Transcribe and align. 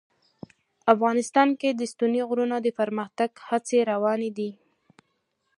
افغانستان 0.93 1.49
کې 1.59 1.69
د 1.73 1.81
ستوني 1.91 2.21
غرونه 2.29 2.57
د 2.61 2.67
پرمختګ 2.79 3.29
هڅې 3.47 3.79
روانې 3.91 4.29
دي. 4.37 4.49